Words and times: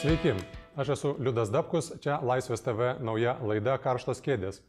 Sveiki, 0.00 0.32
aš 0.80 0.88
esu 0.94 1.10
Liudas 1.20 1.50
Dabkus, 1.52 1.90
čia 2.00 2.14
Laisvės 2.24 2.62
TV 2.64 2.94
nauja 3.04 3.34
laida 3.44 3.74
Karštos 3.84 4.22
kėdės. 4.24 4.62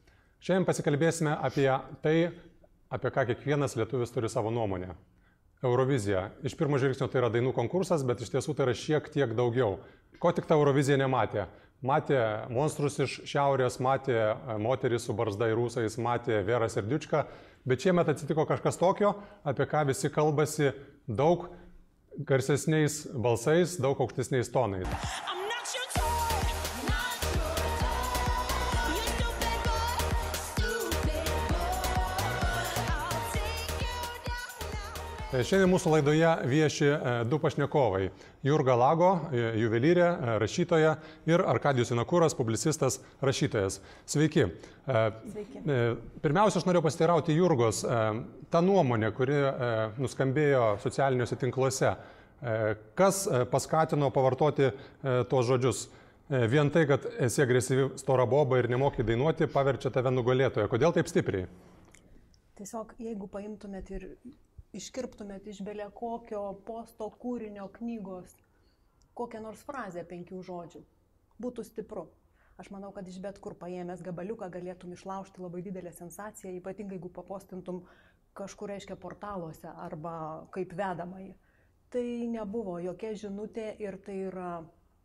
Šiandien 0.43 0.65
pasikalbėsime 0.67 1.37
apie 1.47 1.69
tai, 2.03 2.15
apie 2.91 3.11
ką 3.15 3.23
kiekvienas 3.29 3.77
lietuvis 3.79 4.11
turi 4.11 4.27
savo 4.27 4.51
nuomonę. 4.51 4.89
Eurovizija. 5.63 6.25
Iš 6.43 6.57
pirmo 6.59 6.81
žvilgsnio 6.81 7.07
tai 7.07 7.21
yra 7.21 7.29
dainų 7.31 7.53
konkursas, 7.55 8.03
bet 8.03 8.25
iš 8.25 8.33
tiesų 8.33 8.57
tai 8.57 8.65
yra 8.67 8.75
šiek 8.75 9.07
tiek 9.13 9.31
daugiau. 9.37 9.77
Ko 10.19 10.33
tik 10.35 10.49
ta 10.49 10.59
Eurovizija 10.59 10.99
nematė? 10.99 11.47
Matė 11.79 12.19
monstrus 12.51 12.99
iš 12.99 13.21
šiaurės, 13.31 13.79
matė 13.79 14.19
e, 14.19 14.59
moteris 14.59 15.07
su 15.07 15.15
barzda 15.15 15.47
ir 15.47 15.55
rūsais, 15.61 15.95
matė 15.95 16.43
Veras 16.43 16.75
ir 16.75 16.91
Diučką, 16.91 17.23
bet 17.63 17.87
šiemet 17.87 18.11
atsitiko 18.11 18.43
kažkas 18.51 18.83
tokio, 18.83 19.15
apie 19.47 19.63
ką 19.63 19.87
visi 19.93 20.11
kalbasi 20.11 20.73
daug 21.07 21.47
garsesniais 22.19 23.07
balsais, 23.13 23.77
daug 23.79 23.99
aukštesniais 24.01 24.51
tonais. 24.51 24.87
Šiandien 35.31 35.69
mūsų 35.71 35.93
laidoje 35.93 36.29
vieši 36.51 36.87
e, 36.91 37.11
du 37.31 37.37
pašnekovai- 37.39 38.09
Jurga 38.47 38.73
Lago, 38.75 39.11
e, 39.31 39.43
juvelyrė, 39.61 40.03
e, 40.03 40.33
rašytoja 40.43 40.97
ir 41.29 41.43
Arkadijus 41.47 41.93
Inakūras, 41.95 42.35
publicistas, 42.35 42.97
rašytojas. 43.23 43.77
Sveiki. 44.05 44.43
Sveiki. 45.31 45.61
E, 45.63 45.95
Pirmiausia, 46.21 46.59
aš 46.59 46.67
noriu 46.67 46.81
pasiteirauti 46.83 47.37
Jurgos. 47.37 47.85
e, 47.85 48.01
Ta 48.51 48.59
nuomonė, 48.59 49.13
kuri 49.15 49.37
e, 49.39 49.53
nuskambėjo 50.03 50.65
socialiniuose 50.83 51.39
tinkluose, 51.39 51.93
e, 51.95 52.75
kas 52.99 53.23
e, 53.31 53.45
paskatino 53.45 54.11
pavartoti 54.11 54.67
e, 54.67 54.73
tuos 55.31 55.47
žodžius? 55.47 55.85
E, 56.27 56.45
Vien 56.51 56.69
tai, 56.75 56.83
kad 56.85 57.07
esi 57.23 57.41
agresyvi 57.41 57.93
stora 57.95 58.25
boba 58.27 58.59
ir 58.59 58.67
nemoki 58.67 59.07
dainuoti, 59.07 59.47
paverčia 59.47 59.95
tave 59.95 60.11
nugalėtoje. 60.11 60.67
Kodėl 60.67 60.91
taip 60.91 61.07
stipriai? 61.07 61.47
Tiesiog 62.59 62.97
jeigu 62.99 63.31
paimtumėt 63.31 63.95
ir 63.95 64.09
iškirptumėt 64.77 65.47
iš 65.51 65.63
belė 65.67 65.89
kokio 65.95 66.45
posto 66.67 67.09
kūrinio 67.23 67.67
knygos 67.79 68.37
kokią 69.21 69.41
nors 69.43 69.61
frazę 69.67 70.03
penkių 70.07 70.41
žodžių, 70.47 70.81
būtų 71.43 71.65
stipru. 71.67 72.07
Aš 72.61 72.69
manau, 72.73 72.91
kad 72.95 73.07
iš 73.09 73.17
bet 73.23 73.39
kur 73.43 73.55
paėmęs 73.57 74.03
gabaliuką 74.05 74.49
galėtum 74.53 74.93
išlaužti 74.95 75.41
labai 75.41 75.63
didelę 75.65 75.91
sensaciją, 75.95 76.53
ypatingai 76.59 76.99
jeigu 76.99 77.09
papostintum 77.09 77.81
kažkur 78.37 78.71
reiškia 78.71 78.97
portaluose 79.01 79.71
arba 79.85 80.13
kaip 80.55 80.75
vedamai. 80.77 81.31
Tai 81.91 82.05
nebuvo 82.31 82.77
jokia 82.79 83.11
žinutė 83.23 83.67
ir 83.83 83.97
tai 84.05 84.17
yra 84.29 84.51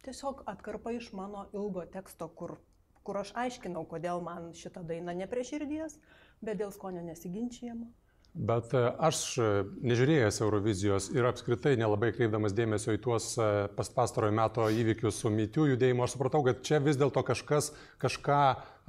tiesiog 0.06 0.44
atkarpa 0.52 0.92
iš 0.94 1.10
mano 1.18 1.46
ilgo 1.56 1.86
teksto, 1.96 2.28
kur, 2.28 2.58
kur 3.02 3.22
aš 3.22 3.32
aiškinau, 3.44 3.86
kodėl 3.90 4.22
man 4.22 4.52
šita 4.54 4.84
daina 4.86 5.16
ne 5.16 5.26
prie 5.26 5.42
širdies, 5.48 5.98
bet 6.44 6.60
dėl 6.60 6.74
skonio 6.76 7.02
nesiginčiama. 7.08 7.88
Bet 8.36 8.74
e, 8.76 8.82
aš 9.00 9.18
e, 9.40 9.44
nežiūrėjęs 9.80 10.42
Eurovizijos 10.44 11.08
ir 11.14 11.24
apskritai 11.24 11.72
nelabai 11.80 12.10
kreipdamas 12.12 12.52
dėmesio 12.52 12.92
į 12.92 13.00
tuos 13.00 13.30
e, 13.40 13.46
pas- 13.72 13.88
pastarojo 13.96 14.34
meto 14.36 14.66
įvykius 14.68 15.22
su 15.22 15.30
mytių 15.32 15.70
judėjimu, 15.70 16.04
aš 16.04 16.18
supratau, 16.18 16.42
kad 16.44 16.60
čia 16.66 16.82
vis 16.84 16.98
dėlto 17.00 17.22
kažkas 17.24 17.70
kažką 18.02 18.40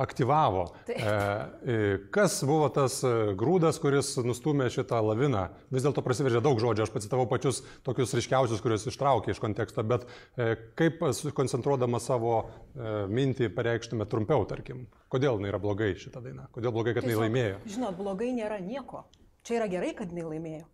aktyvavo. 0.03 0.65
Taip. 0.89 0.99
E, 0.99 1.77
kas 2.11 2.35
buvo 2.43 2.67
tas 2.75 2.99
grūdas, 3.39 3.79
kuris 3.81 4.11
nustumė 4.19 4.67
šitą 4.73 4.99
laviną? 5.01 5.45
Vis 5.71 5.85
dėlto 5.85 6.03
prasiveržė 6.05 6.41
daug 6.43 6.59
žodžių, 6.61 6.83
aš 6.83 6.91
pacitavau 6.93 7.25
pačius 7.31 7.63
tokius 7.87 8.17
ryškiausius, 8.19 8.59
kuriuos 8.61 8.83
ištraukė 8.91 9.31
iš 9.31 9.39
konteksto, 9.41 9.85
bet 9.87 10.03
e, 10.35 10.57
kaip 10.75 10.99
koncentruodama 11.39 12.03
savo 12.03 12.41
e, 12.43 13.05
mintį 13.07 13.47
pareikštume 13.55 14.09
trumpiau, 14.11 14.43
tarkim. 14.49 14.89
Kodėl 15.07 15.39
jinai 15.39 15.55
yra 15.55 15.63
blogai 15.63 15.93
šitą 15.95 16.19
dainą? 16.27 16.49
Kodėl 16.51 16.75
blogai, 16.75 16.97
kad 16.99 17.07
jinai 17.07 17.23
laimėjo? 17.23 17.63
Žinot, 17.77 17.95
blogai 17.95 18.33
nėra 18.35 18.59
nieko. 18.59 19.07
Čia 19.47 19.61
yra 19.61 19.67
gerai, 19.71 19.93
kad 19.95 20.09
jinai 20.11 20.25
laimėjo. 20.27 20.65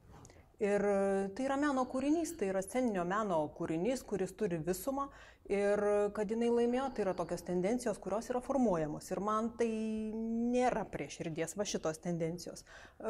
Ir 0.65 0.81
e, 0.89 0.93
tai 1.37 1.43
yra 1.45 1.59
meno 1.61 1.83
kūrinys, 1.91 2.31
tai 2.39 2.47
yra 2.49 2.63
sceninio 2.65 3.03
meno 3.05 3.35
kūrinys, 3.53 4.01
kuris 4.09 4.31
turi 4.39 4.57
visumą 4.65 5.03
ir 5.45 5.83
e, 5.85 5.91
kad 6.15 6.31
jinai 6.33 6.47
laimėjo, 6.49 6.87
tai 6.95 7.03
yra 7.03 7.13
tokios 7.19 7.45
tendencijos, 7.45 7.99
kurios 8.01 8.31
yra 8.31 8.41
formuojamos. 8.41 9.11
Ir 9.13 9.21
man 9.21 9.51
tai 9.59 9.67
nėra 10.15 10.87
prie 10.89 11.05
širdies 11.13 11.53
va 11.59 11.67
šitos 11.69 12.01
tendencijos. 12.01 12.65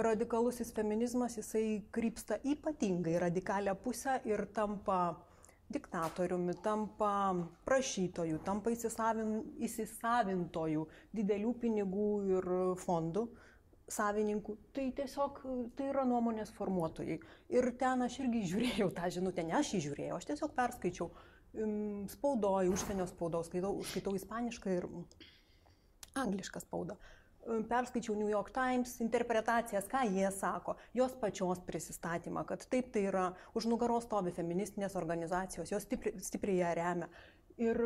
Radikalusis 0.07 0.73
feminizmas, 0.75 1.37
jisai 1.39 1.63
krypsta 1.95 2.41
ypatingai 2.43 3.15
radikalią 3.23 3.77
pusę 3.85 4.17
ir 4.27 4.43
tampa 4.59 4.99
diktatoriumi, 5.71 6.57
tampa 6.59 7.13
prašytojų, 7.63 8.43
tampa 8.43 8.75
įsisavin, 8.75 9.39
įsisavintojų 9.63 10.83
didelių 11.15 11.55
pinigų 11.63 12.11
ir 12.35 12.53
fondų 12.83 13.29
savininkų. 13.91 14.55
Tai 14.75 14.85
tiesiog 14.97 15.39
tai 15.77 15.89
yra 15.91 16.05
nuomonės 16.07 16.53
formuotojai. 16.55 17.19
Ir 17.53 17.69
ten 17.79 18.05
aš 18.05 18.19
irgi 18.23 18.43
žiūrėjau 18.53 18.89
tą 18.95 19.09
žinutę, 19.17 19.45
ne 19.47 19.57
aš 19.59 19.75
jį 19.75 19.83
žiūrėjau, 19.89 20.19
aš 20.19 20.29
tiesiog 20.31 20.53
perskaičiau 20.57 21.09
um, 21.09 22.05
spaudoj, 22.11 22.71
užsienio 22.73 23.07
spaudos, 23.11 23.49
skaitau, 23.51 23.75
skaitau 23.91 24.15
ispanišką 24.19 24.77
ir 24.77 24.87
anglišką 26.23 26.63
spaudą. 26.63 26.97
Perskaičiau 27.43 28.15
New 28.15 28.29
York 28.31 28.53
Times 28.55 29.01
interpretacijas, 29.03 29.89
ką 29.91 30.05
jie 30.07 30.29
sako, 30.31 30.77
jos 30.95 31.11
pačios 31.19 31.59
prisistatymą, 31.67 32.45
kad 32.47 32.63
taip 32.71 32.93
tai 32.93 33.03
yra, 33.09 33.25
už 33.51 33.67
nugaros 33.67 34.05
stovi 34.07 34.31
feministinės 34.31 34.95
organizacijos, 34.95 35.73
jos 35.73 35.83
stipri, 35.83 36.13
stipriai 36.23 36.61
ją 36.61 36.69
remia. 36.79 37.09
Ir 37.59 37.81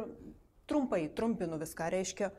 trumpai, 0.69 1.07
trumpinu 1.18 1.57
viską, 1.57 1.90
reiškia, 1.90 2.30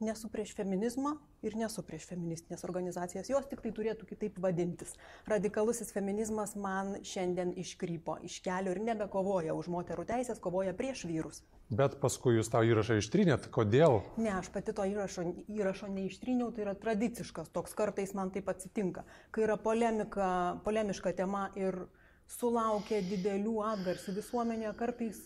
nesu 0.00 0.28
prieš 0.32 0.54
feminizmą 0.56 1.14
ir 1.44 1.56
nesu 1.56 1.82
prieš 1.86 2.06
feministinės 2.10 2.64
organizacijas, 2.66 3.30
jos 3.30 3.46
tik 3.50 3.62
tai 3.64 3.72
turėtų 3.76 4.08
kitaip 4.08 4.38
vadintis. 4.42 4.94
Radikalusis 5.28 5.92
feminizmas 5.94 6.56
man 6.56 6.96
šiandien 7.06 7.52
iškrypo 7.60 8.18
iš 8.26 8.40
kelio 8.44 8.74
ir 8.74 8.82
nebekovoja 8.84 9.56
už 9.56 9.70
moterų 9.72 10.06
teisės, 10.08 10.40
kovoja 10.42 10.74
prieš 10.76 11.04
vyrus. 11.08 11.42
Bet 11.70 12.00
paskui 12.02 12.34
jūs 12.34 12.50
tą 12.50 12.64
įrašą 12.66 12.98
ištrinėt, 12.98 13.46
kodėl? 13.54 14.00
Ne, 14.18 14.32
aš 14.40 14.50
pati 14.50 14.74
to 14.74 14.86
įrašo, 14.90 15.28
įrašo 15.46 15.90
neištryniau, 15.92 16.50
tai 16.54 16.64
yra 16.66 16.74
tradiciškas, 16.74 17.52
toks 17.54 17.76
kartais 17.78 18.16
man 18.18 18.32
taip 18.34 18.50
atsitinka, 18.50 19.04
kai 19.30 19.46
yra 19.46 19.54
polemika, 19.60 20.30
polemiška 20.64 21.14
tema 21.20 21.48
ir 21.58 21.84
sulaukia 22.30 23.00
didelių 23.06 23.60
atgarsių 23.72 24.16
visuomenėje, 24.18 24.74
kartais 24.78 25.22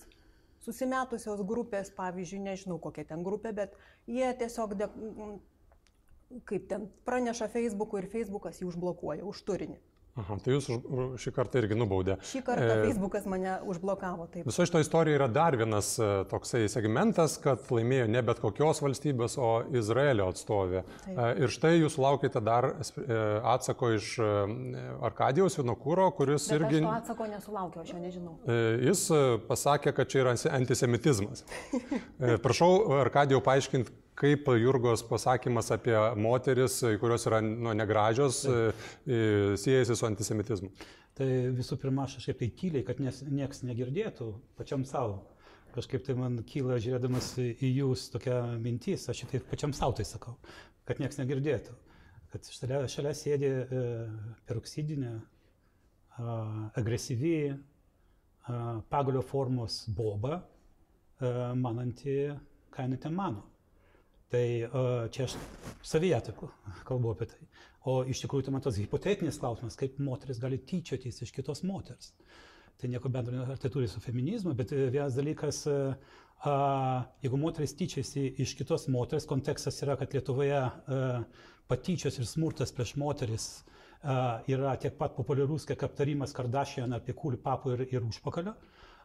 susimetusios 0.64 1.42
grupės, 1.46 1.90
pavyzdžiui, 1.96 2.42
nežinau 2.48 2.78
kokia 2.82 3.04
ten 3.10 3.24
grupė, 3.26 3.52
bet 3.56 3.76
jie 4.10 4.30
tiesiog, 4.40 4.76
de, 4.80 4.88
kaip 6.48 6.68
ten 6.70 6.88
praneša 7.08 7.50
Facebook'ui 7.52 8.02
ir 8.02 8.10
Facebook'as 8.12 8.60
jį 8.60 8.70
užblokuoja 8.72 9.26
už 9.28 9.42
turinį. 9.48 9.78
Aha, 10.14 10.36
tai 10.44 10.52
jūs 10.54 10.68
šį 11.18 11.30
kartą 11.34 11.58
irgi 11.58 11.74
nubaudė. 11.74 12.14
Šį 12.30 12.40
kartą 12.46 12.68
E, 12.70 12.82
Facebook'as 12.84 13.24
mane 13.26 13.56
užblokavo. 13.66 14.28
Taip. 14.30 14.44
Viso 14.46 14.66
šito 14.68 14.78
istorijoje 14.78 15.18
yra 15.18 15.26
dar 15.26 15.56
vienas 15.58 15.88
e, 15.98 16.10
toksai 16.30 16.68
segmentas, 16.70 17.34
kad 17.42 17.64
laimėjo 17.74 18.06
ne 18.14 18.22
bet 18.22 18.38
kokios 18.42 18.78
valstybės, 18.84 19.34
o 19.42 19.48
Izraelio 19.74 20.28
atstovė. 20.30 20.84
Taip. 21.02 21.18
E, 21.18 21.26
Ir 21.44 21.50
štai 21.50 21.72
jūs 21.80 21.98
laukite 21.98 22.38
dar 22.46 22.70
atsako 23.56 23.90
iš 23.96 24.12
Arkadijos 25.04 25.58
Vinokūro, 25.58 26.06
kuris 26.14 26.46
Bet 26.46 26.60
irgi... 26.60 26.78
aš 26.78 26.86
to 26.86 26.94
atsako 27.00 27.28
nesulaukiau, 27.32 27.82
aš 27.82 27.92
jo 27.96 28.04
nežinau. 28.04 28.36
Jis 28.86 29.04
pasakė, 29.48 29.96
kad 29.98 30.14
čia 30.14 30.22
yra 30.22 30.36
antisemitizmas. 30.54 31.42
Prašau, 32.44 32.70
Arkadijau, 33.02 33.42
paaiškinti, 33.44 33.90
kaip 34.18 34.48
Jurgos 34.60 35.02
pasakymas 35.08 35.70
apie 35.74 35.96
moteris, 36.20 36.80
e, 36.86 36.96
kurios 37.02 37.26
yra 37.26 37.40
nu, 37.44 37.72
negražios, 37.74 38.44
e, 38.46 38.58
e, 39.06 39.20
siejasi 39.60 39.96
su 39.98 40.06
antisemitizmu. 40.06 40.70
Tai 41.14 41.28
visų 41.54 41.78
pirma, 41.82 42.06
aš 42.08 42.18
kažkaip 42.18 42.40
tai 42.40 42.50
tyliai, 42.58 42.84
kad 42.86 43.00
nes, 43.02 43.20
nieks 43.30 43.62
negirdėtų 43.66 44.32
pačiam 44.58 44.86
savo. 44.86 45.22
Kažkaip 45.74 46.04
tai 46.06 46.14
man 46.18 46.38
kyla, 46.46 46.78
žiūrėdamas 46.82 47.32
į 47.42 47.70
jūs 47.80 48.08
tokia 48.14 48.40
mintis, 48.62 49.08
aš 49.10 49.24
šitai 49.24 49.40
pačiam 49.50 49.74
savo 49.74 49.96
tai 49.98 50.06
sakau, 50.06 50.36
kad 50.86 51.02
nieks 51.02 51.18
negirdėtų. 51.18 51.74
Kad 52.34 52.50
šalia, 52.50 52.80
šalia 52.90 53.14
sėdi 53.14 53.50
e, 53.50 53.84
peroksidinė, 54.46 55.14
a, 56.18 56.36
agresyvi, 56.78 57.38
a, 57.50 58.58
pagalio 58.90 59.22
formos 59.26 59.84
boba, 59.94 60.40
e, 61.18 61.30
mananti, 61.58 62.16
ką 62.74 62.86
jinai 62.88 63.02
ten 63.02 63.14
mano. 63.14 63.53
Tai 64.32 64.44
čia 65.14 65.26
aš 65.28 65.34
savyje 65.84 66.20
kalbu 66.88 67.12
apie 67.12 67.28
tai. 67.30 67.48
O 67.84 67.98
iš 68.08 68.22
tikrųjų, 68.24 68.46
tai 68.46 68.54
man 68.54 68.62
tas 68.64 68.78
hipotetinis 68.80 69.38
klausimas, 69.40 69.76
kaip 69.76 69.98
moteris 70.00 70.40
gali 70.40 70.56
tyčiotis 70.56 71.20
iš 71.26 71.32
kitos 71.36 71.60
moters. 71.68 72.14
Tai 72.80 72.88
nieko 72.90 73.10
bendro, 73.12 73.42
ar 73.44 73.60
tai 73.60 73.70
turi 73.70 73.88
su 73.90 74.00
feminizmu, 74.00 74.54
bet 74.56 74.72
e, 74.72 74.86
vienas 74.88 75.18
dalykas, 75.18 75.60
e, 75.68 75.74
a, 76.48 76.54
jeigu 77.22 77.38
moteris 77.40 77.76
tyčiasi 77.76 78.24
iš 78.42 78.56
kitos 78.58 78.88
moters, 78.92 79.28
kontekstas 79.28 79.82
yra, 79.84 79.98
kad 80.00 80.16
Lietuvoje 80.16 80.56
a, 80.56 80.70
patyčios 81.68 82.16
ir 82.18 82.28
smurtas 82.28 82.72
prieš 82.74 82.94
moteris 83.00 83.46
a, 84.00 84.40
yra 84.50 84.74
tiek 84.80 84.96
pat 84.98 85.14
populiarus, 85.18 85.68
kiek 85.68 85.84
aptarimas 85.84 86.32
Kardashian 86.36 86.96
apie 86.96 87.14
kūlių 87.20 87.42
papų 87.44 87.76
ir, 87.76 87.86
ir 87.98 88.08
užpakalio. 88.08 88.56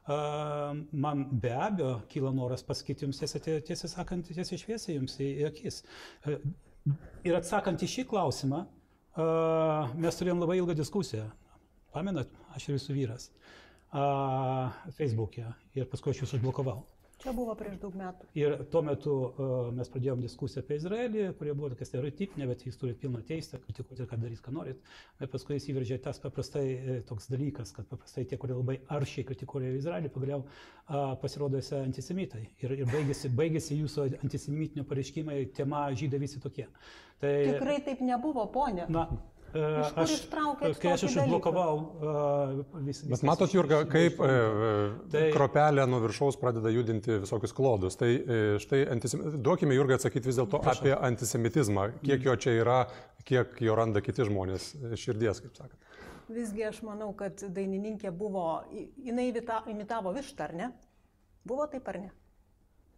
Man 0.09 1.25
be 1.41 1.51
abejo 1.53 2.01
kyla 2.09 2.31
noras 2.33 2.63
pasakyti 2.65 3.05
jums 3.05 3.19
tiesiai 3.21 3.91
sakant, 3.91 4.31
tiesiai 4.33 4.61
šviesiai 4.61 4.97
jums 4.97 5.17
į, 5.21 5.29
akis. 5.49 5.83
Ir 7.27 7.37
atsakant 7.37 7.83
į 7.85 7.89
šį 7.93 8.05
klausimą, 8.09 8.63
mes 9.99 10.19
turėjom 10.19 10.41
labai 10.41 10.59
ilgą 10.61 10.75
diskusiją. 10.77 11.27
Pamenat, 11.93 12.31
aš 12.55 12.69
ir 12.69 12.77
jūsų 12.77 12.95
vyras. 12.97 13.29
Facebook'e. 14.97 15.47
Ir 15.77 15.89
paskui 15.89 16.13
aš 16.13 16.23
jūs 16.23 16.35
užblokavau. 16.37 16.83
Čia 17.19 17.33
buvo 17.35 17.51
prieš 17.59 17.75
daug 17.81 17.95
metų. 17.99 18.27
Ir 18.39 18.53
tuo 18.71 18.79
metu 18.87 19.13
uh, 19.27 19.55
mes 19.75 19.89
pradėjom 19.91 20.21
diskusiją 20.23 20.61
apie 20.63 20.77
Izraelį, 20.79 21.23
kurie 21.35 21.55
buvo 21.57 21.69
tokia 21.73 21.87
stereotipinė, 21.89 22.45
bet 22.47 22.63
jūs 22.63 22.79
turite 22.79 23.01
pilną 23.01 23.19
teisę 23.27 23.59
kritikuoti, 23.59 24.05
ką 24.07 24.19
daryti, 24.21 24.43
ką 24.45 24.53
norit. 24.55 24.79
Bet 25.19 25.33
paskui 25.33 25.57
įsiveržė 25.59 25.97
tas 26.05 26.21
paprastai 26.23 26.63
e, 26.77 26.95
toks 27.09 27.27
dalykas, 27.33 27.73
kad 27.75 27.89
paprastai 27.91 28.23
tie, 28.29 28.39
kurie 28.39 28.55
labai 28.55 28.77
aršiai 28.95 29.27
kritikuoja 29.27 29.73
Izraelį, 29.75 30.13
pagaliau 30.15 30.45
uh, 30.45 31.17
pasirodo 31.19 31.59
esi 31.59 31.75
antisemitai. 31.81 32.45
Ir, 32.63 32.77
ir 32.85 32.93
baigėsi, 32.93 33.33
baigėsi 33.35 33.81
jūsų 33.81 34.07
antisemitinio 34.21 34.87
pareiškimai, 34.87 35.41
tema 35.59 35.89
žydai 35.91 36.23
visi 36.23 36.39
tokie. 36.39 36.69
Tai, 37.19 37.33
Tikrai 37.51 37.81
taip 37.83 37.99
nebuvo, 38.05 38.47
ponė. 38.53 38.87
Na, 38.95 39.09
Iš 39.49 39.91
kur 39.95 40.03
aš, 40.03 40.11
ištraukėt 40.13 40.79
kai 40.81 40.91
aš 40.93 41.03
išblokavau 41.07 41.77
uh, 41.79 42.81
vis, 42.85 43.01
Bet 43.09 43.23
matot, 43.25 43.49
Jurga, 43.53 43.79
kaip 43.89 44.19
e, 44.21 44.29
e, 44.29 44.73
Tai- 45.13 45.23
kropelė 45.33 45.85
nuo 45.89 46.01
viršaus 46.03 46.37
pradeda 46.41 46.69
judinti 46.73 47.17
visokius 47.23 47.55
klodus. 47.57 47.97
Tai 47.99 48.09
e, 48.09 48.39
štai, 48.61 48.83
antisem... 48.93 49.23
duokime 49.41 49.77
Jurgai 49.77 49.97
atsakyti 49.97 50.29
vis 50.29 50.37
dėlto 50.37 50.61
apie 50.69 50.93
antisemitizmą. 50.93 51.89
Kiek 52.05 52.29
jo 52.29 52.37
čia 52.45 52.53
yra, 52.61 52.79
kiek 53.25 53.57
jo 53.65 53.77
randa 53.79 54.03
kiti 54.05 54.27
žmonės 54.29 54.71
širdies, 54.99 55.41
kaip 55.45 55.57
sakant. 55.57 55.89
Visgi 56.29 56.67
aš 56.69 56.83
manau, 56.85 57.09
kad 57.17 57.41
dainininkė 57.41 58.13
buvo, 58.13 58.61
jinai 59.01 59.31
imita- 59.31 59.63
imitavo 59.71 60.13
vištą, 60.13 60.45
ar 60.45 60.57
ne? 60.61 60.71
Buvo 61.49 61.65
taip 61.71 61.87
ar 61.89 62.03
ne? 62.05 62.11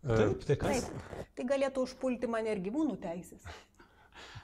Taip, 0.01 0.43
tai 0.49 0.55
kas? 0.57 0.87
Taip. 0.89 1.27
Tai 1.37 1.43
galėtų 1.45 1.83
užpulti 1.85 2.27
mane 2.27 2.51
ir 2.55 2.61
gyvūnų 2.65 2.97
teisės. 3.03 3.45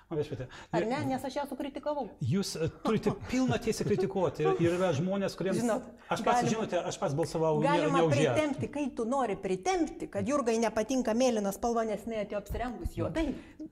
O, 0.09 0.15
viešpatie, 0.15 0.45
Ar 0.71 0.85
ne? 0.87 1.01
Nes 1.03 1.23
aš 1.27 1.35
ją 1.35 1.43
sukritikavau. 1.49 2.05
Jūs 2.23 2.53
e, 2.63 2.69
turite 2.85 3.11
pilną 3.31 3.57
teisę 3.59 3.83
kritikuoti 3.83 4.45
ir, 4.45 4.53
ir 4.63 4.75
yra 4.77 4.93
žmonės, 4.95 5.35
kuriems... 5.35 5.59
Žinot, 5.59 5.83
aš 6.07 6.21
pats, 6.23 6.37
galima- 6.37 6.51
žinote, 6.53 6.79
aš 6.91 6.99
pats 7.01 7.15
balsavau 7.17 7.59
Galima 7.65 8.05
už 8.07 8.15
ją. 8.15 8.31
pritempti, 8.31 8.69
kai 8.71 8.85
tu 8.95 9.03
nori 9.03 9.35
pritempti, 9.35 10.07
kad 10.13 10.23
Jurgai 10.31 10.55
nepatinka 10.63 11.11
mėlyna 11.11 11.51
spalva, 11.51 11.83
nes 11.89 12.07
jinai 12.07 12.21
atėjo 12.23 12.39
apsirengus 12.39 12.95
juodai. 12.95 13.25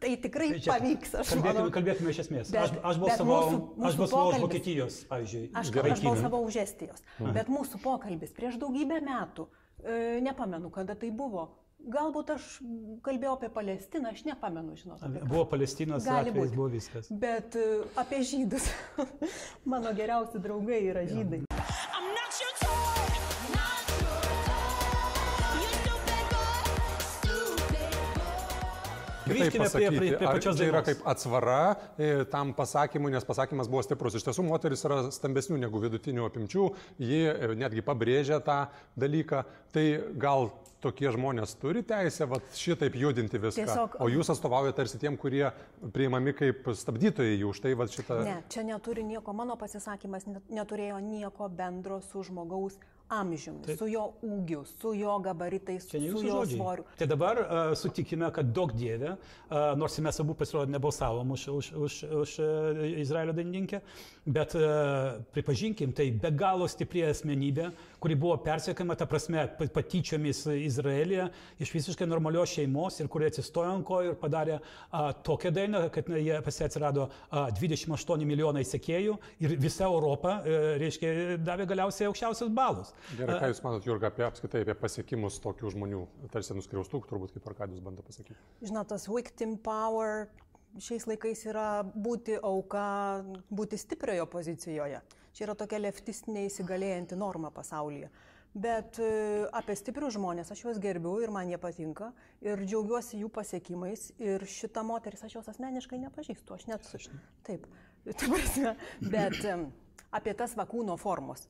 Tai 0.03 0.11
tikrai 0.27 0.49
čia 0.59 0.73
pavyks, 0.75 1.15
aš 1.23 1.31
kalbėkime, 1.31 1.55
manau. 1.55 1.71
kalbėkime 1.79 2.11
iš 2.11 2.21
esmės. 2.25 2.51
Bet- 2.51 2.63
aš, 2.67 2.75
aš 2.91 2.99
balsavau, 3.05 3.39
mūsų- 3.39 3.63
aš 3.63 3.79
mūsų 3.79 4.03
balsavau 4.03 4.03
už 4.03 4.11
pokalbis- 4.11 4.45
Vokietijos, 4.49 4.99
pavyzdžiui. 5.15 5.45
Aš, 5.55 5.71
aš 5.95 6.03
balsavau 6.11 6.43
už 6.51 6.59
Estijos. 6.67 7.05
Bet 7.31 7.47
mūsų 7.47 7.79
pokalbis 7.79 8.35
prieš 8.35 8.59
daugybę 8.59 8.99
metų, 9.07 9.47
e, 9.87 10.19
nepamenu, 10.19 10.67
kada 10.69 10.99
tai 10.99 11.11
buvo. 11.15 11.47
Galbūt 11.85 12.31
aš 12.33 12.45
kalbėjau 13.05 13.35
apie 13.37 13.49
Palestiną, 13.53 14.13
aš 14.15 14.23
nepamenu, 14.25 14.73
žinot. 14.79 15.03
Buvo 15.29 15.43
Palestinos 15.51 16.07
būt. 16.07 16.55
buvo 16.57 16.69
viskas. 16.73 17.11
Bet 17.25 17.57
e, 17.61 17.65
apie 18.01 18.23
žydus. 18.25 18.71
Mano 19.71 19.93
geriausi 19.97 20.41
draugai 20.41 20.81
yra 20.89 21.05
žydai. 21.09 21.45
I'm 21.45 21.54
Grįžkime 29.45 29.69
prie, 29.73 29.89
prie, 29.95 30.11
prie 30.19 30.27
pačios 30.27 30.57
čia 30.59 30.67
yra 30.69 30.81
dainos. 30.81 30.89
kaip 30.89 31.07
atsvara 31.13 31.59
e, 31.97 32.11
tam 32.31 32.53
pasakymui, 32.57 33.11
nes 33.15 33.25
pasakymas 33.27 33.69
buvo 33.71 33.83
stiprus. 33.85 34.17
Iš 34.19 34.27
tiesų, 34.29 34.45
moteris 34.49 34.85
yra 34.87 35.03
stambesnių 35.13 35.61
negu 35.63 35.81
vidutinių 35.83 36.27
apimčių, 36.29 36.67
ji 37.01 37.21
e, 37.31 37.49
netgi 37.55 37.83
pabrėžia 37.85 38.41
tą 38.45 38.59
dalyką. 38.99 39.43
Tai 39.75 39.85
gal 40.21 40.49
tokie 40.85 41.09
žmonės 41.09 41.55
turi 41.57 41.81
teisę 41.87 42.27
vat, 42.29 42.45
šitaip 42.53 42.93
judinti 42.99 43.39
viską. 43.41 43.63
Tiesiog- 43.65 43.95
O 43.99 44.09
jūs 44.11 44.29
atstovaujate 44.29 44.75
tarsi 44.77 44.99
tiem, 45.01 45.15
kurie 45.17 45.47
priimami 45.95 46.33
kaip 46.37 46.67
stabdytojai 46.77 47.39
jų. 47.41 47.53
Štai 47.57 47.73
vat, 47.79 47.89
šitą... 47.89 48.19
Ne, 48.27 48.35
čia 48.53 48.61
neturi 48.67 49.03
nieko, 49.07 49.33
mano 49.33 49.55
pasisakymas 49.57 50.27
net- 50.29 50.51
neturėjo 50.53 50.99
nieko 51.01 51.49
bendro 51.49 52.01
su 52.05 52.21
žmogaus 52.27 52.77
amžiumi, 53.09 53.61
Taip. 53.65 53.77
su 53.79 53.87
jo 53.87 54.05
ūgiu, 54.25 54.63
su 54.65 54.93
jo 54.97 55.17
gabaritais, 55.19 55.85
su 55.89 55.97
jo 55.97 56.17
žodžiai. 56.21 56.57
svoriu. 56.57 56.85
Tai 56.97 57.07
dabar 57.07 57.41
uh, 57.41 57.73
sutikime, 57.77 58.29
kad 58.33 58.49
daug 58.53 58.73
dievė, 58.73 59.15
uh, 59.15 59.73
nors 59.77 59.97
mes 60.01 60.19
abu 60.23 60.35
pasirodė 60.37 60.73
nebalsavom 60.73 61.35
už, 61.35 61.47
už, 61.53 61.71
už, 61.85 61.97
už 62.21 62.35
uh, 62.41 62.81
Izraelio 63.01 63.35
dainininkę, 63.37 63.81
bet 64.25 64.55
uh, 64.57 65.21
pripažinkim, 65.35 65.93
tai 65.93 66.09
be 66.11 66.31
galo 66.33 66.67
stipri 66.71 67.05
asmenybė, 67.05 67.69
kuri 68.05 68.15
buvo 68.15 68.37
persiekama, 68.37 68.93
ta 68.95 69.05
prasme, 69.09 69.47
pa- 69.57 69.65
patyčiomis 69.73 70.43
Izraelyje 70.45 71.23
iš 71.59 71.71
visiškai 71.73 72.05
normalios 72.05 72.51
šeimos 72.53 72.99
ir 73.01 73.07
kuri 73.09 73.31
atsistojo 73.31 73.71
ant 73.73 73.85
kojų 73.87 74.11
ir 74.11 74.19
padarė 74.21 74.59
uh, 74.59 75.07
tokią 75.25 75.49
dainą, 75.55 75.81
kad 75.93 76.11
na, 76.13 76.19
jie 76.21 76.37
pas 76.45 76.59
ją 76.61 76.67
atsirado 76.69 77.07
uh, 77.07 77.47
28 77.57 78.27
milijonai 78.29 78.61
sekėjų 78.61 79.15
ir 79.41 79.55
visa 79.57 79.87
Europa, 79.89 80.35
uh, 80.43 80.67
reiškia, 80.83 81.15
davė 81.41 81.65
galiausiai 81.73 82.11
aukščiausius 82.11 82.53
balus. 82.53 82.93
Gerai, 83.17 83.39
ką 83.41 83.49
Jūs 83.55 83.63
manot, 83.65 83.89
Jurga, 83.89 84.13
apie 84.13 84.29
apskaitai 84.29 84.61
apie 84.67 84.77
pasiekimus 84.85 85.41
tokių 85.41 85.73
žmonių, 85.73 86.05
tarsi 86.37 86.53
nuskriaustų, 86.61 87.01
turbūt 87.09 87.33
kaip 87.39 87.49
Arkadijus 87.55 87.81
bando 87.89 88.05
pasakyti. 88.05 88.37
Žinot, 88.61 88.93
tas 88.93 89.09
victim 89.09 89.57
power 89.65 90.27
šiais 90.77 91.09
laikais 91.09 91.41
yra 91.49 91.69
būti 91.89 92.37
auka, 92.37 92.87
būti 93.49 93.81
stipriojo 93.81 94.29
pozicijoje. 94.29 95.01
Čia 95.35 95.49
yra 95.49 95.55
tokia 95.59 95.81
leftistinė 95.83 96.45
įsigalėjanti 96.47 97.17
norma 97.19 97.51
pasaulyje. 97.51 98.07
Bet 98.55 99.01
e, 99.03 99.07
apie 99.51 99.75
stiprius 99.75 100.15
žmonės 100.15 100.53
aš 100.53 100.61
juos 100.63 100.77
gerbiu 100.79 101.17
ir 101.19 101.31
man 101.35 101.49
jie 101.51 101.57
patinka 101.59 102.13
ir 102.45 102.61
džiaugiuosi 102.63 103.19
jų 103.19 103.27
pasiekimais. 103.35 104.13
Ir 104.23 104.45
šitą 104.47 104.85
moteris 104.87 105.25
aš 105.27 105.35
jos 105.35 105.49
asmeniškai 105.51 105.99
nepažįstu, 106.05 106.55
aš 106.55 106.69
net... 106.69 106.87
Taip, 107.43 107.67
ta 108.07 108.29
prasme, 108.31 108.75
bet 109.03 109.41
apie 110.15 110.35
tas 110.39 110.55
vakūno 110.55 110.95
formos, 111.01 111.49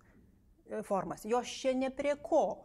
e, 0.66 0.82
formas, 0.88 1.28
jos 1.30 1.54
čia 1.62 1.76
ne 1.78 1.92
prie 1.94 2.18
ko. 2.26 2.64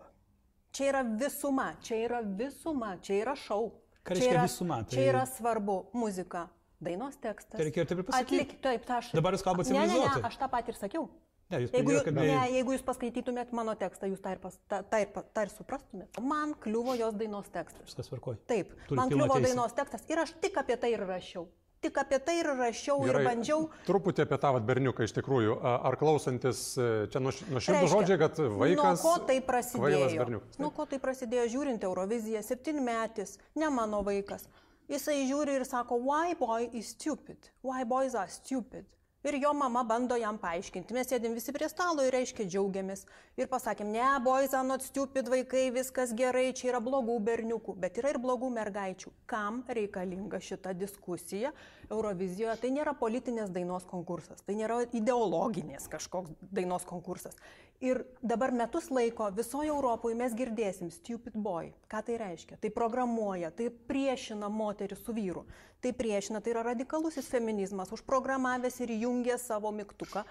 Čia 0.73 0.89
yra 0.89 1.05
visuma, 1.05 1.75
čia 1.85 2.01
yra 2.07 2.23
visuma, 2.25 2.95
čia 3.05 3.21
yra 3.21 3.37
šau. 3.37 3.75
Ką 4.01 4.15
Čia 4.15 4.23
reiškia 4.23 4.33
yra, 4.33 4.47
visuma? 4.49 4.81
Čia 4.89 4.97
Tai- 4.97 5.09
yra 5.11 5.27
svarbu 5.29 5.77
muzika, 6.01 6.47
dainos 6.85 7.19
tekstas. 7.21 7.57
Tai 7.57 7.67
reikėjo 7.69 7.89
taip 7.91 8.03
ir 8.03 8.09
pasakyt. 8.09 8.31
Atlik, 8.41 8.55
taip, 8.65 8.87
tą 8.89 9.01
aš. 9.01 9.11
Dabar 9.17 9.37
jūs 9.37 9.45
kalbat 9.47 9.71
Ne, 9.71 9.85
ne, 9.87 10.01
ne, 10.01 10.25
aš 10.31 10.41
tą 10.41 10.49
patį 10.53 10.75
ir 10.75 10.81
sakiau. 10.81 11.05
Ne, 11.51 11.65
jūs 11.65 11.73
Jeigu, 11.75 11.95
jūs, 11.97 12.05
kad 12.07 12.15
ne, 12.15 12.27
jeigu 12.55 12.75
jūs 12.77 12.83
paskaitytumėt 12.87 13.55
mano 13.59 13.73
tekstą, 13.79 14.07
jūs 14.13 14.21
tą 14.23 14.37
ir, 14.37 14.43
pas, 14.43 14.55
tą, 14.71 14.85
tą 14.87 15.01
ir, 15.03 15.09
tą 15.35 15.47
ir 15.47 15.51
suprastumėt. 15.51 16.21
Man 16.23 16.53
kliuvo 16.63 16.95
jos 16.99 17.17
dainos 17.19 17.49
tekstas. 17.51 17.89
Viskas 17.89 18.11
tvarkoj. 18.11 18.39
Taip, 18.51 18.77
Turit 18.85 19.01
man 19.01 19.11
kliuvo 19.11 19.35
teisę. 19.35 19.49
dainos 19.49 19.75
tekstas 19.75 20.07
ir 20.13 20.23
aš 20.23 20.37
tik 20.45 20.61
apie 20.63 20.79
tai 20.79 20.93
ir 20.95 21.03
rašiau. 21.09 21.49
Tik 21.81 21.97
apie 21.97 22.19
tai 22.21 22.37
ir 22.43 22.51
rašiau 22.59 23.03
ir 23.09 23.19
bandžiau. 23.25 23.67
Truputį 23.89 24.27
apie 24.27 24.39
tą 24.39 24.53
vat 24.53 24.67
berniuką 24.69 25.07
iš 25.09 25.15
tikrųjų. 25.17 25.55
Ar 25.65 25.97
klausantis, 25.99 26.61
e, 26.77 26.89
čia 27.11 27.23
nuo 27.25 27.33
širdų 27.33 27.57
Reiškia, 27.57 27.93
žodžiai, 27.95 28.19
kad 28.21 28.41
vaikas... 28.61 29.01
Nuo 29.01 29.07
ko 29.07 29.15
tai 29.31 29.39
prasidėjo? 29.47 30.41
Nuo 30.61 30.71
ko 30.77 30.87
tai 30.91 31.01
prasidėjo 31.03 31.47
žiūrint 31.57 31.87
Euroviziją, 31.89 32.45
septynmetis, 32.45 33.39
ne 33.57 33.73
mano 33.73 34.05
vaikas. 34.05 34.45
Jisai 34.91 35.21
žiūri 35.29 35.53
ir 35.55 35.63
sako, 35.69 36.01
why 36.03 36.35
boy 36.35 36.65
is 36.75 36.89
stupid? 36.97 37.53
Why 37.63 37.85
boys 37.87 38.17
are 38.19 38.27
stupid? 38.27 38.89
Ir 39.23 39.37
jo 39.37 39.53
mama 39.53 39.83
bando 39.85 40.17
jam 40.17 40.39
paaiškinti. 40.41 40.95
Mes 40.97 41.07
sėdėm 41.07 41.35
visi 41.37 41.53
prie 41.53 41.69
stalo 41.69 42.03
ir 42.07 42.15
reiškia 42.17 42.47
džiaugiamės. 42.49 43.05
Ir 43.37 43.51
pasakėm, 43.53 43.91
ne, 43.93 44.07
boys 44.25 44.57
are 44.57 44.65
not 44.67 44.83
stupid 44.83 45.29
vaikai, 45.29 45.67
viskas 45.77 46.15
gerai, 46.17 46.47
čia 46.57 46.71
yra 46.73 46.81
blogų 46.83 47.19
berniukų, 47.29 47.77
bet 47.85 48.01
yra 48.01 48.15
ir 48.15 48.19
blogų 48.25 48.49
mergaičių. 48.57 49.13
Kam 49.31 49.61
reikalinga 49.69 50.41
šita 50.43 50.73
diskusija 50.75 51.53
Eurovizijoje? 51.91 52.57
Tai 52.65 52.75
nėra 52.81 52.97
politinės 52.97 53.53
dainos 53.53 53.85
konkursas, 53.93 54.41
tai 54.43 54.57
nėra 54.59 54.81
ideologinės 54.89 55.87
kažkoks 55.93 56.33
dainos 56.51 56.89
konkursas. 56.89 57.37
Ir 57.81 58.03
dabar 58.21 58.53
metus 58.53 58.91
laiko 58.93 59.31
visoje 59.33 59.71
Europoje 59.73 60.13
mes 60.13 60.35
girdėsim 60.37 60.91
stupid 60.93 61.33
boy. 61.33 61.71
Ką 61.89 62.03
tai 62.05 62.19
reiškia? 62.21 62.59
Tai 62.61 62.71
programuoja, 62.77 63.49
tai 63.57 63.71
priešina 63.73 64.51
moterį 64.53 64.99
su 65.01 65.15
vyru. 65.17 65.47
Tai 65.81 65.95
priešina, 65.97 66.43
tai 66.45 66.53
yra 66.53 66.67
radikalusis 66.67 67.31
feminizmas, 67.33 67.89
užprogramavęs 67.97 68.77
ir 68.85 68.93
įjungęs 68.99 69.47
savo 69.49 69.73
mygtuką. 69.73 70.27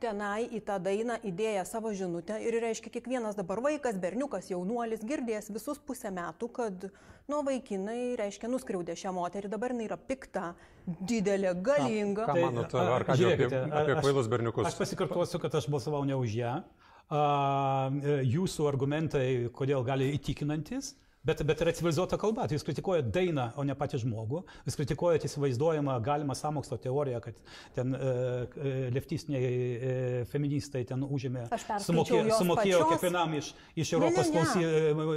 Tenai 0.00 0.44
į 0.56 0.60
tą 0.64 0.76
dainą 0.80 1.16
įdėję 1.28 1.62
savo 1.68 1.90
žinutę 1.96 2.36
ir 2.44 2.58
reiškia, 2.64 2.92
kiekvienas 2.92 3.36
dabar 3.36 3.60
vaikas, 3.64 3.96
berniukas, 4.00 4.50
jaunuolis 4.52 5.00
girdės 5.04 5.48
visus 5.52 5.80
pusę 5.80 6.12
metų, 6.16 6.48
kad, 6.56 6.86
nu, 7.28 7.40
vaikinai, 7.48 8.14
reiškia, 8.20 8.48
nuskriaudė 8.52 8.96
šią 8.96 9.12
moterį, 9.16 9.48
dabar 9.52 9.72
jinai 9.74 9.88
yra 9.88 9.96
pikta, 10.00 10.54
didelė, 11.00 11.52
galinga. 11.64 12.28
Ką 12.28 12.36
manot, 12.44 12.76
a, 12.76 12.86
ar 12.96 13.04
ką 13.08 13.16
apie, 13.16 13.22
žiūrėkite, 13.24 13.64
apie 13.68 13.96
aš- 13.96 14.04
kvailus 14.04 14.30
berniukus? 14.32 14.68
Aš 14.72 14.80
pasikartosiu, 14.80 15.40
kad 15.44 15.60
aš 15.60 15.68
balsavau 15.76 16.04
ne 16.08 16.16
už 16.16 16.38
ją. 16.44 16.54
A, 16.60 16.64
e, 16.64 16.89
jūsų 17.10 18.66
argumentai, 18.70 19.50
kodėl 19.52 19.82
gali 19.84 20.12
įtikinantis, 20.14 20.94
Bet, 21.20 21.42
bet 21.44 21.60
yra 21.60 21.72
civilizuota 21.76 22.16
kalba, 22.16 22.46
tai 22.48 22.56
jūs 22.56 22.62
kritikuojate 22.64 23.10
dainą, 23.12 23.50
o 23.60 23.64
ne 23.68 23.74
patį 23.76 23.98
žmogų, 24.06 24.38
jūs 24.64 24.76
kritikuojate 24.78 25.28
įsivaizduojamą 25.28 25.98
galimą 26.00 26.32
samokslo 26.38 26.78
teoriją, 26.80 27.18
kad 27.20 27.36
ten 27.76 27.92
e, 27.92 27.98
e, 28.00 28.70
leftistiniai 28.96 29.42
e, 29.44 29.90
feministai 30.30 30.80
ten 30.88 31.04
užėmė, 31.04 31.42
perskaičiau 31.50 31.84
sumokėjo, 32.38 32.46
pačios. 32.56 32.86
kiekvienam 32.94 33.34
iš, 33.36 33.50
iš 33.84 33.92
Ne, 33.92 33.98
ne, 33.98 33.98
Europos 33.98 34.30
ne. 34.30 34.32
klausy, 34.32 34.64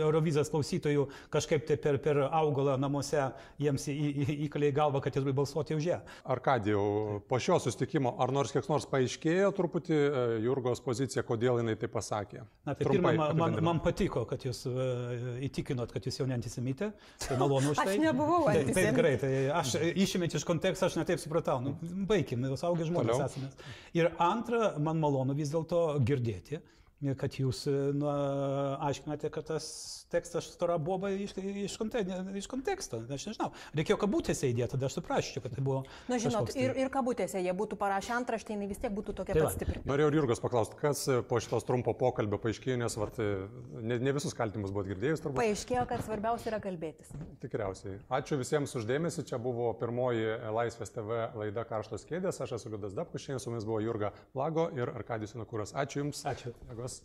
Eurovizijos 0.03 0.51
klausytojų 0.51 1.05
kažkaip 1.37 1.63
tai 1.71 1.77
per, 1.85 2.01
per 2.03 2.19
augalą 2.27 2.75
namuose 2.83 3.23
jiems 3.63 3.87
į- 3.87 3.95
į- 4.25 4.37
įkalė 4.49 4.73
į 4.73 4.75
galvą, 4.81 4.99
kad 5.07 5.15
jie 5.15 5.23
turi 5.23 5.35
balsuoti 5.39 5.79
už 5.79 5.87
ją. 5.87 6.01
Arkadijau, 6.35 7.21
po 7.31 7.39
šio 7.39 7.61
sustikimo, 7.63 8.17
ar 8.19 8.35
nors 8.35 8.51
kiek 8.51 8.67
nors 8.67 8.89
paaiškėjo 8.91 9.53
truputį 9.55 9.95
e, 10.03 10.27
Jurgos 10.49 10.83
pozicija, 10.83 11.23
kodėl 11.23 11.63
jinai 11.63 11.77
tai 11.79 11.87
pasakė? 11.95 12.43
Na, 12.67 12.75
tai 12.75 12.89
Trumpai 12.91 13.15
pirmą, 13.15 13.31
man, 13.39 13.57
man 13.71 13.81
patiko, 13.87 14.27
kad 14.27 14.43
jūs 14.43 14.65
e, 14.67 14.91
įtikinot, 15.47 15.92
kad 15.93 16.03
jūs 16.09 16.17
jau 16.19 16.25
ne 16.29 16.35
antisemitė. 16.37 16.91
Tai 17.27 17.37
malonu 17.39 17.71
už 17.73 17.79
Aš 17.83 17.85
tai. 17.91 17.97
nebuvau 18.01 18.43
Tai- 18.47 18.53
Taip, 18.57 18.67
antisemitė. 18.67 18.95
gerai, 18.97 19.13
tai 19.21 19.31
aš 19.61 19.75
išimėt 20.05 20.35
iš 20.39 20.43
konteksto, 20.49 20.89
aš 20.89 20.97
netaip 20.99 21.21
supratau. 21.21 21.59
Nu, 21.63 21.75
baigim, 22.09 22.43
jau 22.49 22.57
saugiai 22.57 22.89
žmonės 22.89 23.21
esame. 23.29 23.49
Ir 23.93 24.11
antra, 24.19 24.73
man 24.79 24.99
malonu 24.99 25.35
vis 25.37 25.53
dėlto 25.53 25.83
girdėti, 26.03 26.59
kad 27.19 27.35
jūs 27.39 27.65
nu, 27.97 28.07
aiškinate, 28.83 29.29
kad 29.33 29.47
tas 29.51 29.67
tekstas 30.13 30.47
stora 30.53 30.77
boba 30.77 31.09
iš, 31.09 31.33
iš, 31.37 31.75
konte, 31.77 32.03
iš 32.37 32.47
konteksto. 32.51 33.01
Aš 33.13 33.27
nežinau. 33.31 33.49
Reikėjo 33.77 33.97
kabutėse 34.03 34.49
įdėti, 34.51 34.75
tada 34.75 34.87
aš 34.89 34.97
suprasčiau, 34.99 35.43
kad 35.43 35.55
tai 35.55 35.63
buvo. 35.65 35.83
Na, 36.11 36.19
žinot, 36.21 36.45
kažkoks 36.45 36.57
tai- 36.57 36.65
ir, 36.67 36.75
ir 36.83 36.91
kabutėse 36.93 37.41
jie 37.41 37.53
būtų 37.57 37.79
parašę 37.81 38.13
antraštę, 38.19 38.53
jinai 38.55 38.69
vis 38.69 38.81
tiek 38.83 38.93
būtų 38.93 39.15
tokia 39.17 39.33
Tai 39.37 39.45
pat 39.47 39.55
stipri. 39.57 39.81
Norėjau 39.89 40.11
ir 40.11 40.17
Jurgos 40.19 40.43
paklausti, 40.43 40.77
kas 40.79 41.07
e, 41.09 41.19
po 41.25 41.41
šitos 41.41 41.65
trumpo 41.67 41.95
pokalbio 41.97 42.37
paaiškėjo, 42.43 42.77
nes 42.83 42.97
vart, 43.01 43.19
e, 43.19 43.47
ne, 43.81 43.97
ne 43.99 44.13
visus 44.15 44.37
kaltimus 44.37 44.73
buvo 44.75 44.85
girdėjus 44.91 45.23
turbūt. 45.25 45.41
Paaiškėjo, 45.41 45.87
kad 45.89 46.05
svarbiausia 46.05 46.51
yra 46.53 46.61
kalbėtis. 46.63 47.09
Tikriausiai. 47.41 47.97
Ačiū 48.13 48.37
visiems 48.41 48.75
uždėmesi. 48.77 49.25
Čia 49.25 49.41
buvo 49.41 49.71
pirmoji 49.79 50.37
Laisvės 50.53 50.93
TV 50.93 51.23
laida 51.41 51.65
Karštos 51.65 52.05
kėdės. 52.09 52.41
Aš 52.43 52.57
esu 52.59 52.73
Liudas 52.73 52.93
Dabkus, 52.93 53.25
šiandien 53.25 53.41
su 53.41 53.49
mumis 53.49 53.65
buvo 53.65 53.81
Jurga 53.81 54.13
Lago 54.37 54.69
ir 54.77 54.93
Arkadijus 54.93 55.33
Inakūras. 55.37 55.73
Ačiū 55.73 56.03
Jums. 56.03 56.23
Ačiū. 56.29 56.53
Jėgos. 56.69 56.92
us. 56.93 57.01